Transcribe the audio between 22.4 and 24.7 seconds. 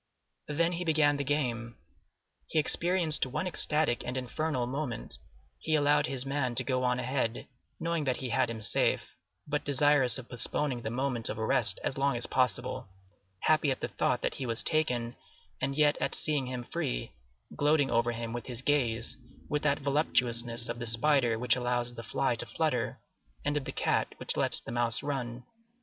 flutter, and of the cat which lets